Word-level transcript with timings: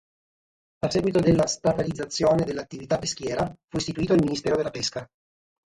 A 0.79 0.89
seguito 0.89 1.19
della 1.19 1.45
statalizzazione 1.45 2.43
dell'attività 2.43 2.97
peschiera, 2.97 3.43
fu 3.67 3.77
istituito 3.77 4.15
il 4.15 4.23
Ministero 4.23 4.55
della 4.57 4.71
pesca. 4.71 5.07